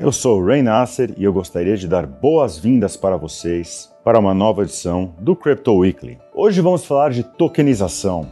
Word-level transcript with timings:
Eu 0.00 0.12
sou 0.12 0.40
o 0.40 0.46
Ray 0.46 0.62
Nasser 0.62 1.12
e 1.16 1.24
eu 1.24 1.32
gostaria 1.32 1.76
de 1.76 1.88
dar 1.88 2.06
boas-vindas 2.06 2.96
para 2.96 3.16
vocês 3.16 3.92
para 4.04 4.16
uma 4.16 4.32
nova 4.32 4.62
edição 4.62 5.12
do 5.18 5.34
Crypto 5.34 5.76
Weekly. 5.76 6.20
Hoje 6.32 6.60
vamos 6.60 6.84
falar 6.84 7.10
de 7.10 7.24
tokenização, 7.24 8.24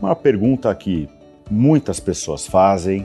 uma 0.00 0.14
pergunta 0.14 0.72
que 0.76 1.08
muitas 1.50 1.98
pessoas 1.98 2.46
fazem 2.46 3.04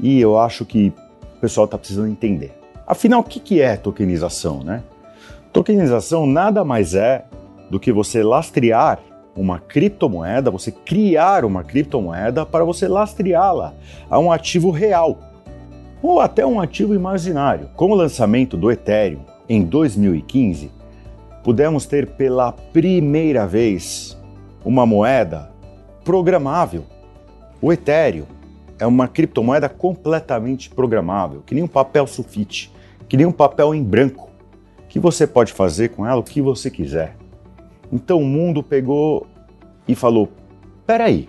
e 0.00 0.20
eu 0.20 0.36
acho 0.36 0.64
que 0.64 0.92
o 1.36 1.40
pessoal 1.40 1.66
está 1.66 1.78
precisando 1.78 2.08
entender. 2.08 2.52
Afinal, 2.84 3.20
o 3.20 3.24
que 3.24 3.60
é 3.60 3.76
tokenização, 3.76 4.64
né? 4.64 4.82
Tokenização 5.52 6.26
nada 6.26 6.64
mais 6.64 6.96
é 6.96 7.24
do 7.70 7.78
que 7.78 7.92
você 7.92 8.20
lastrear 8.20 8.98
uma 9.36 9.60
criptomoeda, 9.60 10.50
você 10.50 10.72
criar 10.72 11.44
uma 11.44 11.62
criptomoeda 11.62 12.44
para 12.44 12.64
você 12.64 12.88
lastreá-la 12.88 13.74
a 14.10 14.18
um 14.18 14.32
ativo 14.32 14.72
real 14.72 15.27
ou 16.02 16.20
até 16.20 16.46
um 16.46 16.60
ativo 16.60 16.94
imaginário. 16.94 17.68
Com 17.74 17.90
o 17.90 17.94
lançamento 17.94 18.56
do 18.56 18.70
Ethereum 18.70 19.20
em 19.48 19.62
2015, 19.62 20.70
pudemos 21.42 21.86
ter 21.86 22.06
pela 22.06 22.52
primeira 22.52 23.46
vez 23.46 24.18
uma 24.64 24.84
moeda 24.84 25.50
programável. 26.04 26.84
O 27.60 27.72
Ethereum 27.72 28.26
é 28.78 28.86
uma 28.86 29.08
criptomoeda 29.08 29.68
completamente 29.68 30.70
programável, 30.70 31.42
que 31.44 31.54
nem 31.54 31.64
um 31.64 31.68
papel 31.68 32.06
sulfite, 32.06 32.72
que 33.08 33.16
nem 33.16 33.26
um 33.26 33.32
papel 33.32 33.74
em 33.74 33.82
branco, 33.82 34.28
que 34.88 34.98
você 34.98 35.26
pode 35.26 35.52
fazer 35.52 35.88
com 35.90 36.06
ela 36.06 36.20
o 36.20 36.24
que 36.24 36.40
você 36.40 36.70
quiser. 36.70 37.16
Então 37.92 38.18
o 38.18 38.24
mundo 38.24 38.62
pegou 38.62 39.26
e 39.86 39.94
falou: 39.94 40.28
peraí, 40.86 41.28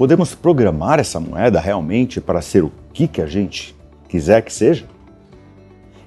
podemos 0.00 0.34
programar 0.34 0.98
essa 0.98 1.20
moeda 1.20 1.60
realmente 1.60 2.22
para 2.22 2.40
ser 2.40 2.64
o 2.64 2.72
que, 2.90 3.06
que 3.06 3.20
a 3.20 3.26
gente 3.26 3.76
quiser 4.08 4.40
que 4.40 4.50
seja? 4.50 4.86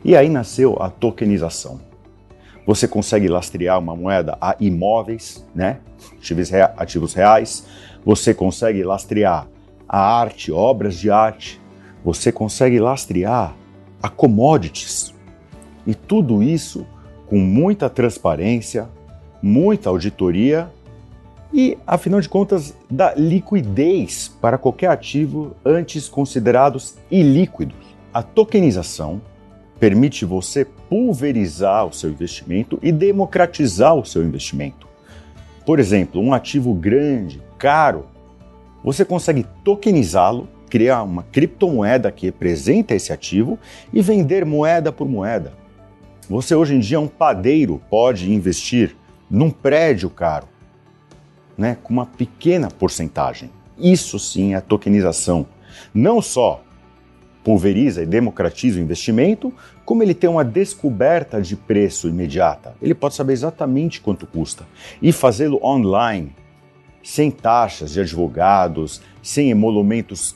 E 0.03 0.17
aí 0.17 0.29
nasceu 0.29 0.81
a 0.81 0.89
tokenização. 0.89 1.79
Você 2.65 2.87
consegue 2.87 3.27
lastrear 3.27 3.77
uma 3.77 3.95
moeda 3.95 4.35
a 4.41 4.55
imóveis, 4.59 5.45
né? 5.53 5.77
ativos 6.75 7.13
reais. 7.13 7.67
Você 8.03 8.33
consegue 8.33 8.83
lastrear 8.83 9.47
a 9.87 9.99
arte, 9.99 10.51
obras 10.51 10.97
de 10.97 11.11
arte. 11.11 11.61
Você 12.03 12.31
consegue 12.31 12.79
lastrear 12.79 13.53
a 14.01 14.09
commodities. 14.09 15.13
E 15.85 15.93
tudo 15.93 16.41
isso 16.41 16.83
com 17.27 17.37
muita 17.37 17.91
transparência, 17.91 18.89
muita 19.39 19.89
auditoria 19.89 20.67
e, 21.53 21.77
afinal 21.85 22.19
de 22.19 22.27
contas, 22.27 22.75
dá 22.89 23.13
liquidez 23.13 24.35
para 24.41 24.57
qualquer 24.57 24.89
ativo 24.89 25.55
antes 25.63 26.09
considerados 26.09 26.97
ilíquidos. 27.11 27.77
A 28.11 28.23
tokenização 28.23 29.21
permite 29.79 30.25
você 30.25 30.65
pulverizar 30.65 31.85
o 31.85 31.93
seu 31.93 32.09
investimento 32.09 32.79
e 32.81 32.91
democratizar 32.91 33.93
o 33.93 34.05
seu 34.05 34.23
investimento. 34.23 34.87
Por 35.65 35.79
exemplo, 35.79 36.19
um 36.19 36.33
ativo 36.33 36.73
grande, 36.73 37.41
caro, 37.57 38.07
você 38.83 39.05
consegue 39.05 39.45
tokenizá-lo, 39.63 40.49
criar 40.69 41.03
uma 41.03 41.23
criptomoeda 41.23 42.11
que 42.11 42.25
representa 42.25 42.95
esse 42.95 43.13
ativo 43.13 43.59
e 43.93 44.01
vender 44.01 44.43
moeda 44.43 44.91
por 44.91 45.07
moeda. 45.07 45.53
Você 46.27 46.55
hoje 46.55 46.75
em 46.75 46.79
dia, 46.79 46.99
um 46.99 47.07
padeiro, 47.07 47.79
pode 47.89 48.33
investir 48.33 48.95
num 49.29 49.51
prédio 49.51 50.09
caro 50.09 50.52
né, 51.57 51.77
com 51.83 51.93
uma 51.93 52.05
pequena 52.05 52.69
porcentagem. 52.69 53.49
Isso 53.77 54.19
sim 54.19 54.53
é 54.53 54.61
tokenização. 54.61 55.45
Não 55.93 56.21
só 56.21 56.63
pulveriza 57.43 58.01
e 58.01 58.05
democratiza 58.05 58.79
o 58.79 58.81
investimento, 58.81 59.53
como 59.83 60.01
ele 60.01 60.13
tem 60.13 60.29
uma 60.29 60.45
descoberta 60.45 61.41
de 61.41 61.55
preço 61.55 62.07
imediata. 62.07 62.75
Ele 62.81 62.93
pode 62.93 63.15
saber 63.15 63.33
exatamente 63.33 63.99
quanto 63.99 64.25
custa 64.25 64.65
e 65.01 65.11
fazê-lo 65.11 65.59
online, 65.61 66.33
sem 67.03 67.29
taxas 67.29 67.91
de 67.91 67.99
advogados, 67.99 69.01
sem 69.21 69.49
emolumentos 69.49 70.35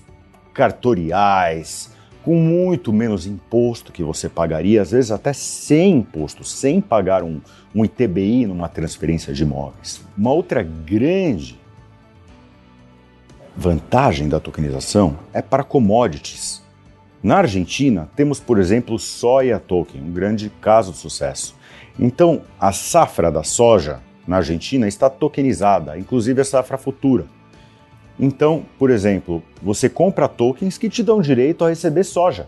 cartoriais, 0.53 1.91
com 2.27 2.35
muito 2.35 2.91
menos 2.91 3.25
imposto 3.25 3.89
que 3.89 4.03
você 4.03 4.27
pagaria, 4.27 4.81
às 4.81 4.91
vezes 4.91 5.11
até 5.11 5.31
sem 5.31 5.99
imposto, 5.99 6.43
sem 6.43 6.81
pagar 6.81 7.23
um, 7.23 7.39
um 7.73 7.85
ITBI 7.85 8.45
numa 8.45 8.67
transferência 8.67 9.33
de 9.33 9.43
imóveis. 9.43 10.05
Uma 10.17 10.33
outra 10.33 10.61
grande 10.61 11.57
vantagem 13.55 14.27
da 14.27 14.41
tokenização 14.41 15.17
é 15.31 15.41
para 15.41 15.63
commodities. 15.63 16.61
Na 17.23 17.38
Argentina, 17.38 18.09
temos, 18.13 18.41
por 18.41 18.59
exemplo, 18.59 18.95
o 18.95 18.99
Soya 18.99 19.57
Token, 19.57 20.01
um 20.01 20.11
grande 20.11 20.51
caso 20.59 20.91
de 20.91 20.97
sucesso. 20.97 21.55
Então, 21.97 22.41
a 22.59 22.73
safra 22.73 23.31
da 23.31 23.44
soja 23.44 24.01
na 24.27 24.35
Argentina 24.35 24.85
está 24.85 25.09
tokenizada, 25.09 25.97
inclusive 25.97 26.41
a 26.41 26.44
safra 26.44 26.77
futura. 26.77 27.25
Então, 28.19 28.66
por 28.79 28.89
exemplo, 28.89 29.44
você 29.61 29.88
compra 29.88 30.28
tokens 30.28 30.78
que 30.78 30.89
te 30.89 31.03
dão 31.03 31.22
direito 31.22 31.63
a 31.63 31.69
receber 31.69 32.03
soja. 32.03 32.47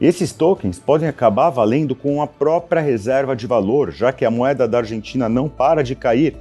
Esses 0.00 0.32
tokens 0.32 0.78
podem 0.78 1.08
acabar 1.08 1.50
valendo 1.50 1.94
com 1.94 2.22
a 2.22 2.26
própria 2.26 2.80
reserva 2.80 3.34
de 3.34 3.46
valor, 3.46 3.90
já 3.90 4.12
que 4.12 4.24
a 4.24 4.30
moeda 4.30 4.66
da 4.66 4.78
Argentina 4.78 5.28
não 5.28 5.48
para 5.48 5.82
de 5.82 5.94
cair. 5.94 6.36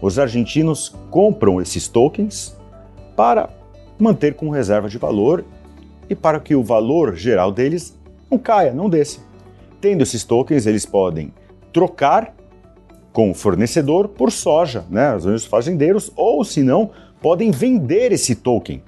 Os 0.00 0.18
argentinos 0.18 0.94
compram 1.10 1.60
esses 1.60 1.88
tokens 1.88 2.56
para 3.16 3.48
manter 3.98 4.34
com 4.34 4.50
reserva 4.50 4.88
de 4.88 4.98
valor 4.98 5.44
e 6.08 6.14
para 6.14 6.40
que 6.40 6.54
o 6.54 6.62
valor 6.62 7.14
geral 7.16 7.50
deles 7.50 7.96
não 8.30 8.38
caia, 8.38 8.72
não 8.72 8.90
desça. 8.90 9.20
Tendo 9.80 10.02
esses 10.02 10.24
tokens, 10.24 10.66
eles 10.66 10.84
podem 10.84 11.32
trocar 11.72 12.34
com 13.12 13.30
o 13.30 13.34
fornecedor 13.34 14.08
por 14.08 14.30
soja, 14.30 14.84
né, 14.90 15.14
os 15.14 15.46
fazendeiros, 15.46 16.12
ou 16.16 16.44
se 16.44 16.62
não, 16.62 16.90
podem 17.26 17.50
vender 17.50 18.12
esse 18.12 18.36
token 18.36 18.80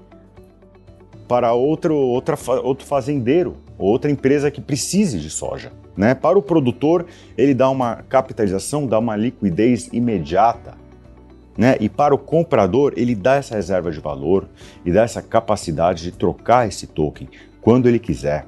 para 1.26 1.54
outro, 1.54 1.96
outra, 1.96 2.38
outro 2.62 2.86
fazendeiro, 2.86 3.56
outra 3.76 4.12
empresa 4.12 4.48
que 4.48 4.60
precise 4.60 5.18
de 5.18 5.28
soja. 5.28 5.72
Né? 5.96 6.14
Para 6.14 6.38
o 6.38 6.42
produtor, 6.42 7.04
ele 7.36 7.52
dá 7.52 7.68
uma 7.68 7.96
capitalização, 7.96 8.86
dá 8.86 8.96
uma 9.00 9.16
liquidez 9.16 9.88
imediata. 9.92 10.74
Né? 11.56 11.76
E 11.80 11.88
para 11.88 12.14
o 12.14 12.18
comprador, 12.18 12.92
ele 12.96 13.16
dá 13.16 13.34
essa 13.34 13.56
reserva 13.56 13.90
de 13.90 13.98
valor 13.98 14.48
e 14.84 14.92
dá 14.92 15.02
essa 15.02 15.20
capacidade 15.20 16.04
de 16.04 16.12
trocar 16.12 16.68
esse 16.68 16.86
token 16.86 17.28
quando 17.60 17.88
ele 17.88 17.98
quiser. 17.98 18.46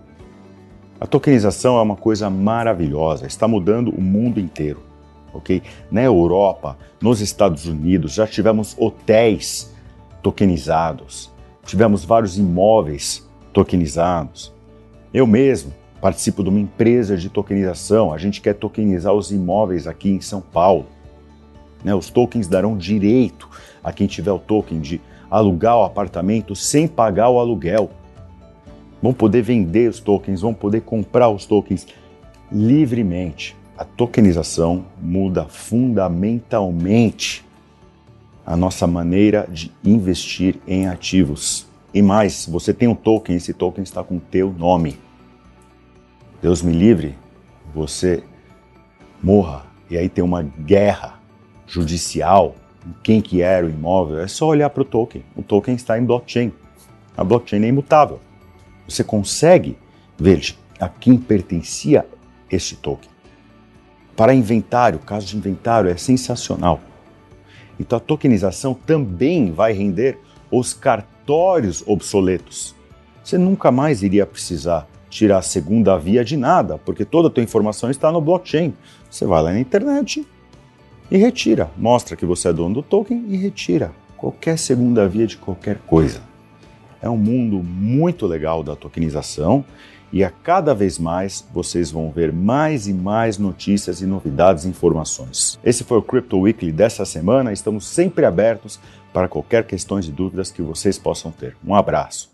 A 1.00 1.06
tokenização 1.06 1.76
é 1.80 1.82
uma 1.82 1.96
coisa 1.96 2.30
maravilhosa, 2.30 3.26
está 3.26 3.48
mudando 3.48 3.88
o 3.88 4.00
mundo 4.00 4.38
inteiro. 4.38 4.84
ok? 5.34 5.60
Na 5.90 6.00
Europa, 6.00 6.78
nos 7.02 7.20
Estados 7.20 7.66
Unidos, 7.66 8.14
já 8.14 8.24
tivemos 8.24 8.76
hotéis 8.78 9.68
tokenizados. 10.22 11.32
Tivemos 11.64 12.04
vários 12.04 12.38
imóveis 12.38 13.28
tokenizados. 13.52 14.52
Eu 15.12 15.26
mesmo 15.26 15.72
participo 16.00 16.42
de 16.42 16.48
uma 16.48 16.60
empresa 16.60 17.16
de 17.16 17.28
tokenização. 17.28 18.12
A 18.12 18.18
gente 18.18 18.40
quer 18.40 18.54
tokenizar 18.54 19.12
os 19.12 19.30
imóveis 19.30 19.86
aqui 19.86 20.10
em 20.10 20.20
São 20.20 20.40
Paulo. 20.40 20.86
Né, 21.84 21.94
os 21.94 22.10
tokens 22.10 22.48
darão 22.48 22.76
direito 22.76 23.48
a 23.82 23.92
quem 23.92 24.06
tiver 24.06 24.32
o 24.32 24.38
token 24.38 24.80
de 24.80 25.00
alugar 25.30 25.78
o 25.78 25.84
apartamento 25.84 26.54
sem 26.54 26.86
pagar 26.88 27.28
o 27.30 27.38
aluguel. 27.38 27.90
Vão 29.02 29.14
poder 29.14 29.42
vender 29.42 29.88
os 29.88 30.00
tokens, 30.00 30.42
vão 30.42 30.52
poder 30.52 30.82
comprar 30.82 31.30
os 31.30 31.46
tokens 31.46 31.86
livremente. 32.52 33.56
A 33.78 33.84
tokenização 33.84 34.84
muda 35.00 35.46
fundamentalmente 35.46 37.44
a 38.44 38.56
nossa 38.56 38.86
maneira 38.86 39.46
de 39.50 39.72
investir 39.84 40.56
em 40.66 40.86
ativos. 40.86 41.66
E 41.92 42.02
mais, 42.02 42.46
você 42.46 42.72
tem 42.72 42.88
um 42.88 42.94
token, 42.94 43.36
esse 43.36 43.52
token 43.52 43.82
está 43.82 44.02
com 44.02 44.18
teu 44.18 44.52
nome. 44.52 44.98
Deus 46.40 46.62
me 46.62 46.72
livre, 46.72 47.16
você 47.74 48.22
morra 49.22 49.66
e 49.90 49.98
aí 49.98 50.08
tem 50.08 50.24
uma 50.24 50.42
guerra 50.42 51.20
judicial 51.66 52.54
em 52.86 52.94
quem 53.02 53.20
que 53.20 53.42
era 53.42 53.66
o 53.66 53.70
imóvel, 53.70 54.20
é 54.20 54.26
só 54.26 54.46
olhar 54.46 54.70
para 54.70 54.82
o 54.82 54.84
token. 54.84 55.22
O 55.36 55.42
token 55.42 55.74
está 55.74 55.98
em 55.98 56.04
blockchain. 56.04 56.52
A 57.16 57.22
blockchain 57.22 57.62
é 57.64 57.68
imutável. 57.68 58.20
Você 58.88 59.04
consegue 59.04 59.76
ver 60.18 60.54
a 60.78 60.88
quem 60.88 61.16
pertencia 61.16 62.06
este 62.50 62.76
token. 62.76 63.10
Para 64.16 64.34
inventário, 64.34 64.98
caso 64.98 65.26
de 65.26 65.36
inventário 65.36 65.90
é 65.90 65.96
sensacional. 65.96 66.80
Então 67.80 67.96
a 67.96 68.00
tokenização 68.00 68.74
também 68.74 69.50
vai 69.50 69.72
render 69.72 70.18
os 70.50 70.74
cartórios 70.74 71.82
obsoletos. 71.86 72.74
Você 73.24 73.38
nunca 73.38 73.72
mais 73.72 74.02
iria 74.02 74.26
precisar 74.26 74.86
tirar 75.08 75.38
a 75.38 75.42
segunda 75.42 75.96
via 75.96 76.22
de 76.22 76.36
nada, 76.36 76.76
porque 76.76 77.06
toda 77.06 77.28
a 77.28 77.30
tua 77.30 77.42
informação 77.42 77.90
está 77.90 78.12
no 78.12 78.20
blockchain. 78.20 78.74
Você 79.10 79.24
vai 79.24 79.42
lá 79.42 79.52
na 79.52 79.58
internet 79.58 80.26
e 81.10 81.16
retira, 81.16 81.70
mostra 81.76 82.16
que 82.16 82.26
você 82.26 82.48
é 82.48 82.52
dono 82.52 82.74
do 82.74 82.82
token 82.82 83.24
e 83.28 83.36
retira 83.36 83.92
qualquer 84.16 84.58
segunda 84.58 85.08
via 85.08 85.26
de 85.26 85.38
qualquer 85.38 85.78
coisa. 85.86 86.20
É 87.00 87.08
um 87.08 87.16
mundo 87.16 87.62
muito 87.62 88.26
legal 88.26 88.62
da 88.62 88.76
tokenização 88.76 89.64
e 90.12 90.24
a 90.24 90.30
cada 90.30 90.74
vez 90.74 90.98
mais 90.98 91.46
vocês 91.52 91.90
vão 91.90 92.10
ver 92.10 92.32
mais 92.32 92.86
e 92.86 92.92
mais 92.92 93.38
notícias 93.38 94.00
e 94.00 94.06
novidades 94.06 94.64
e 94.64 94.68
informações. 94.68 95.58
Esse 95.64 95.84
foi 95.84 95.98
o 95.98 96.02
Crypto 96.02 96.38
Weekly 96.38 96.72
dessa 96.72 97.04
semana. 97.04 97.52
Estamos 97.52 97.86
sempre 97.86 98.24
abertos 98.24 98.80
para 99.12 99.28
qualquer 99.28 99.64
questões 99.64 100.06
e 100.06 100.12
dúvidas 100.12 100.50
que 100.50 100.62
vocês 100.62 100.98
possam 100.98 101.30
ter. 101.30 101.56
Um 101.66 101.74
abraço. 101.74 102.29